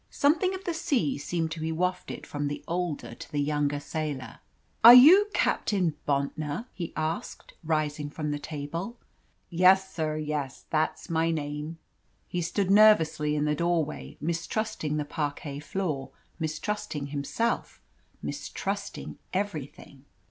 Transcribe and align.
Something 0.09 0.55
of 0.55 0.63
the 0.63 0.73
sea 0.73 1.19
seemed 1.19 1.51
to 1.51 1.59
be 1.59 1.71
wafted 1.71 2.25
from 2.25 2.47
the 2.47 2.63
older 2.67 3.13
to 3.13 3.31
the 3.31 3.37
younger 3.39 3.79
sailor. 3.79 4.39
"Are 4.83 4.95
you 4.95 5.27
Captain 5.35 5.93
Bontnor?" 6.07 6.65
he 6.73 6.91
asked, 6.95 7.53
rising 7.63 8.09
from 8.09 8.31
the 8.31 8.39
table. 8.39 8.97
"Yes, 9.51 9.93
sir, 9.93 10.17
yes! 10.17 10.65
That's 10.71 11.11
my 11.11 11.29
name!" 11.29 11.77
He 12.27 12.41
stood 12.41 12.71
nervously 12.71 13.35
in 13.35 13.45
the 13.45 13.53
doorway, 13.53 14.17
mistrusting 14.19 14.97
the 14.97 15.05
parquet 15.05 15.59
floor, 15.59 16.09
mistrusting 16.39 17.05
himself, 17.13 17.79
mistrusting 18.23 19.19
everything. 19.33 20.05